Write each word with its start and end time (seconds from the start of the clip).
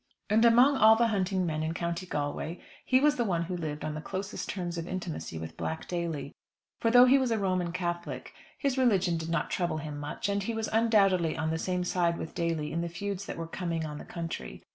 And 0.31 0.43
among 0.45 0.77
all 0.77 0.95
the 0.95 1.09
hunting 1.09 1.45
men 1.45 1.61
in 1.61 1.75
County 1.75 2.07
Galway 2.07 2.59
he 2.83 2.99
was 2.99 3.17
the 3.17 3.23
one 3.23 3.43
who 3.43 3.55
lived 3.55 3.85
on 3.85 3.93
the 3.93 4.01
closest 4.01 4.49
terms 4.49 4.79
of 4.79 4.87
intimacy 4.87 5.37
with 5.37 5.55
Black 5.57 5.87
Daly. 5.87 6.33
For, 6.79 6.89
though 6.89 7.05
he 7.05 7.19
was 7.19 7.29
a 7.29 7.37
Roman 7.37 7.71
Catholic, 7.71 8.33
his 8.57 8.79
religion 8.79 9.15
did 9.17 9.29
not 9.29 9.51
trouble 9.51 9.77
him 9.77 9.99
much; 9.99 10.27
and 10.27 10.41
he 10.41 10.55
was 10.55 10.67
undoubtedly 10.73 11.37
on 11.37 11.51
the 11.51 11.59
same 11.59 11.83
side 11.83 12.17
with 12.17 12.33
Daly 12.33 12.71
in 12.71 12.81
the 12.81 12.89
feuds 12.89 13.27
that 13.27 13.37
were 13.37 13.45
coming 13.45 13.85
on 13.85 13.99
the 13.99 14.03
country. 14.05 14.63